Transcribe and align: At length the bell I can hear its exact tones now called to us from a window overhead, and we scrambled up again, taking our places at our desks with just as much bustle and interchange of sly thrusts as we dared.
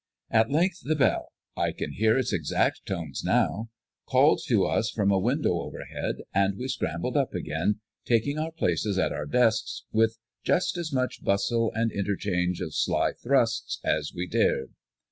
At 0.31 0.49
length 0.49 0.79
the 0.81 0.95
bell 0.95 1.27
I 1.55 1.71
can 1.73 1.91
hear 1.91 2.17
its 2.17 2.33
exact 2.33 2.87
tones 2.87 3.21
now 3.23 3.69
called 4.09 4.41
to 4.47 4.65
us 4.65 4.89
from 4.89 5.11
a 5.11 5.19
window 5.19 5.59
overhead, 5.59 6.15
and 6.33 6.57
we 6.57 6.69
scrambled 6.69 7.15
up 7.15 7.35
again, 7.35 7.81
taking 8.03 8.39
our 8.39 8.51
places 8.51 8.97
at 8.97 9.11
our 9.13 9.27
desks 9.27 9.85
with 9.91 10.17
just 10.43 10.75
as 10.75 10.91
much 10.91 11.23
bustle 11.23 11.71
and 11.75 11.91
interchange 11.91 12.61
of 12.61 12.73
sly 12.73 13.11
thrusts 13.13 13.79
as 13.85 14.11
we 14.11 14.25
dared. 14.25 14.73